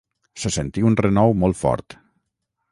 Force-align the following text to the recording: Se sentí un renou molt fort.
Se 0.43 0.51
sentí 0.55 0.85
un 0.89 0.97
renou 1.03 1.37
molt 1.45 1.61
fort. 1.63 1.99